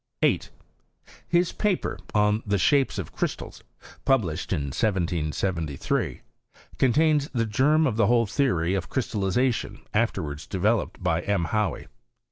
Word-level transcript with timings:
8. 0.23 0.49
His 1.27 1.51
paper 1.51 1.99
on 2.15 2.41
the 2.43 2.57
shapes 2.57 2.97
of 2.97 3.11
crystals, 3.11 3.61
pub 4.03 4.23
lished 4.23 4.51
in 4.51 4.71
1773, 4.71 6.21
contains 6.79 7.29
the 7.35 7.45
germ 7.45 7.85
of 7.85 7.97
the 7.97 8.07
whole 8.07 8.25
theory 8.25 8.73
of 8.73 8.89
crystallization 8.89 9.79
afterwards 9.93 10.47
developed 10.47 11.03
by 11.03 11.21
M. 11.21 11.45
Hauy. 11.45 11.85